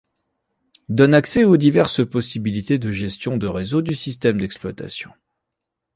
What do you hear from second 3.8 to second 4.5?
du système